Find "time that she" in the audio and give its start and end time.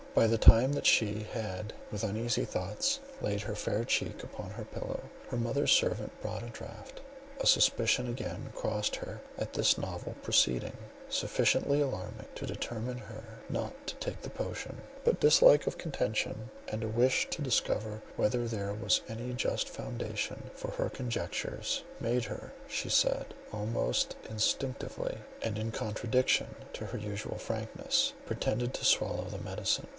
0.37-1.23